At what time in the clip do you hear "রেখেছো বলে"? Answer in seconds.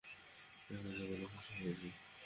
0.69-1.25